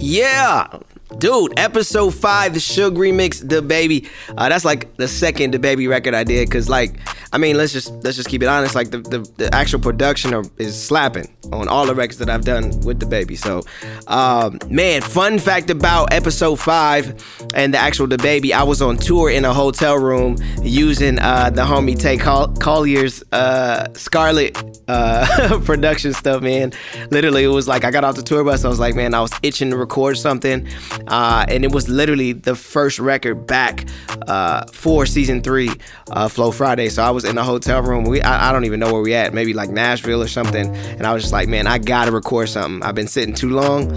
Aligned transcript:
Yeah. 0.00 0.78
Dude, 1.18 1.58
episode 1.58 2.14
five, 2.14 2.54
the 2.54 2.60
Suge 2.60 2.96
remix, 2.96 3.42
DaBaby. 3.44 4.08
Uh, 4.36 4.48
that's 4.48 4.64
like 4.64 4.96
the 4.96 5.08
second 5.08 5.52
DaBaby 5.52 5.88
record 5.88 6.14
I 6.14 6.22
did, 6.24 6.48
cause 6.50 6.68
like, 6.68 6.94
I 7.32 7.38
mean, 7.38 7.56
let's 7.56 7.72
just 7.72 7.90
let's 8.04 8.16
just 8.16 8.28
keep 8.28 8.42
it 8.42 8.46
honest. 8.46 8.74
Like 8.74 8.90
the 8.90 8.98
the, 8.98 9.18
the 9.36 9.54
actual 9.54 9.80
production 9.80 10.32
are, 10.34 10.44
is 10.58 10.80
slapping 10.80 11.28
on 11.52 11.68
all 11.68 11.84
the 11.84 11.94
records 11.94 12.18
that 12.18 12.30
I've 12.30 12.44
done 12.44 12.70
with 12.80 13.00
DaBaby. 13.00 13.36
So, 13.36 13.62
um, 14.06 14.58
man, 14.68 15.02
fun 15.02 15.38
fact 15.38 15.68
about 15.68 16.12
episode 16.12 16.60
five 16.60 17.22
and 17.54 17.74
the 17.74 17.78
actual 17.78 18.06
DaBaby, 18.06 18.52
I 18.52 18.62
was 18.62 18.80
on 18.80 18.96
tour 18.96 19.30
in 19.30 19.44
a 19.44 19.52
hotel 19.52 19.98
room 19.98 20.36
using 20.62 21.18
uh, 21.18 21.50
the 21.50 21.62
homie 21.62 21.98
Tay 21.98 22.16
Col- 22.18 22.54
Collier's 22.54 23.24
uh, 23.32 23.92
Scarlett 23.94 24.56
uh, 24.88 25.60
production 25.64 26.12
stuff. 26.12 26.42
Man, 26.42 26.72
literally, 27.10 27.44
it 27.44 27.48
was 27.48 27.66
like 27.66 27.84
I 27.84 27.90
got 27.90 28.04
off 28.04 28.14
the 28.16 28.22
tour 28.22 28.44
bus. 28.44 28.64
I 28.64 28.68
was 28.68 28.78
like, 28.78 28.94
man, 28.94 29.12
I 29.12 29.20
was 29.20 29.32
itching 29.42 29.70
to 29.70 29.76
record 29.76 30.16
something. 30.16 30.68
Uh, 31.06 31.44
and 31.48 31.64
it 31.64 31.72
was 31.72 31.88
literally 31.88 32.32
the 32.32 32.54
first 32.54 32.98
record 32.98 33.46
back 33.46 33.86
uh, 34.28 34.64
for 34.72 35.06
season 35.06 35.42
three, 35.42 35.70
uh, 36.10 36.28
Flow 36.28 36.50
Friday. 36.50 36.88
So 36.88 37.02
I 37.02 37.10
was 37.10 37.24
in 37.24 37.36
a 37.38 37.44
hotel 37.44 37.82
room. 37.82 38.04
We, 38.04 38.20
I, 38.20 38.48
I, 38.48 38.52
don't 38.52 38.64
even 38.64 38.80
know 38.80 38.92
where 38.92 39.02
we 39.02 39.14
at, 39.14 39.34
maybe 39.34 39.54
like 39.54 39.70
Nashville 39.70 40.22
or 40.22 40.28
something. 40.28 40.74
And 40.74 41.06
I 41.06 41.12
was 41.12 41.22
just 41.22 41.32
like, 41.32 41.48
man, 41.48 41.66
I 41.66 41.78
gotta 41.78 42.12
record 42.12 42.48
something. 42.48 42.82
I've 42.82 42.94
been 42.94 43.08
sitting 43.08 43.34
too 43.34 43.50
long. 43.50 43.92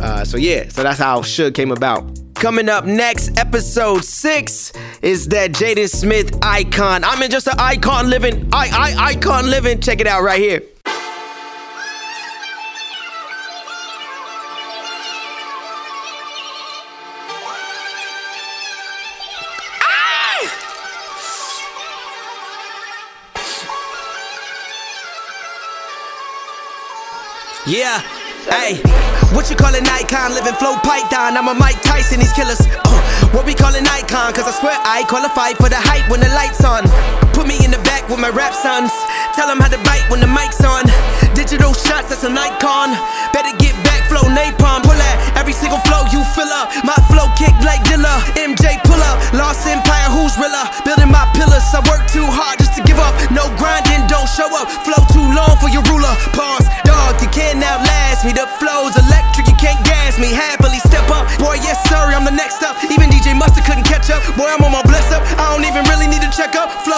Uh, 0.00 0.24
so 0.24 0.36
yeah, 0.36 0.68
so 0.68 0.82
that's 0.82 0.98
how 0.98 1.20
Suge 1.20 1.54
came 1.54 1.70
about. 1.70 2.04
Coming 2.34 2.68
up 2.68 2.84
next, 2.84 3.38
episode 3.38 4.04
six 4.04 4.70
is 5.00 5.28
that 5.28 5.52
Jaden 5.52 5.88
Smith 5.88 6.36
icon. 6.42 7.02
I'm 7.02 7.22
in 7.22 7.30
just 7.30 7.46
an 7.46 7.58
icon 7.58 8.10
living, 8.10 8.48
I, 8.52 8.68
I, 8.68 9.04
icon 9.12 9.48
living. 9.48 9.80
Check 9.80 10.00
it 10.00 10.06
out 10.06 10.22
right 10.22 10.38
here. 10.38 10.62
Yeah, 27.66 27.98
hey, 28.46 28.78
what 29.34 29.50
you 29.50 29.56
call 29.58 29.74
an 29.74 29.82
icon? 29.90 30.30
Living 30.38 30.54
flow 30.54 30.78
python. 30.86 31.34
I'm 31.34 31.50
a 31.50 31.54
Mike 31.54 31.82
Tyson, 31.82 32.22
these 32.22 32.30
killers. 32.30 32.62
Uh, 32.62 32.94
what 33.34 33.42
we 33.42 33.58
call 33.58 33.74
an 33.74 33.82
icon? 33.90 34.30
Cause 34.38 34.46
I 34.46 34.54
swear 34.54 34.78
I 34.86 35.02
qualify 35.10 35.50
for 35.58 35.66
the 35.66 35.78
hype 35.78 36.06
when 36.06 36.22
the 36.22 36.30
lights 36.30 36.62
on. 36.62 36.86
Put 37.34 37.50
me 37.50 37.58
in 37.66 37.74
the 37.74 37.82
back 37.82 38.06
with 38.06 38.22
my 38.22 38.30
rap 38.30 38.54
sons. 38.54 38.94
Tell 39.34 39.50
them 39.50 39.58
how 39.58 39.66
to 39.66 39.82
bite 39.82 40.06
when 40.14 40.22
the 40.22 40.30
mic's 40.30 40.62
on. 40.62 40.86
Digital 41.34 41.74
shots, 41.74 42.14
that's 42.14 42.22
an 42.22 42.38
icon. 42.38 42.94
Better 43.34 43.50
get 43.58 43.74
back, 43.82 44.06
flow 44.06 44.22
napalm. 44.30 44.86
Pull 44.86 44.96
at 44.96 45.16
every 45.34 45.52
single 45.52 45.82
flow 45.82 46.06
you 46.14 46.22
fill 46.38 46.48
up. 46.54 46.70
My 46.86 46.94
flow 47.10 47.26
kick 47.34 47.52
like 47.66 47.82
Dilla. 47.90 48.14
MJ 48.38 48.78
pull 48.86 49.02
up. 49.02 49.18
Lost 49.34 49.66
Empire, 49.66 49.85
for 55.66 55.72
your 55.74 55.82
ruler. 55.90 56.14
Pause, 56.30 56.70
dog, 56.86 57.18
you 57.18 57.28
can't 57.34 57.58
outlast 57.58 58.22
me. 58.24 58.30
The 58.30 58.46
flow's 58.62 58.94
electric, 58.94 59.50
you 59.50 59.58
can't 59.58 59.82
gas 59.82 60.18
me. 60.18 60.30
Happily 60.30 60.78
step 60.78 61.10
up. 61.10 61.26
Boy, 61.42 61.58
yes, 61.58 61.82
sorry, 61.90 62.14
I'm 62.14 62.24
the 62.24 62.30
next 62.30 62.62
up. 62.62 62.78
Even 62.86 63.10
DJ 63.10 63.34
Mustard 63.34 63.66
couldn't 63.66 63.84
catch 63.84 64.10
up. 64.10 64.22
Boy, 64.38 64.46
I'm 64.46 64.62
on 64.62 64.70
my 64.70 64.82
bliss 64.86 65.10
up. 65.10 65.26
I 65.34 65.50
don't 65.50 65.66
even 65.66 65.82
really 65.90 66.06
need 66.06 66.22
to 66.22 66.30
check 66.30 66.54
up. 66.54 66.70
Flow 66.86 66.95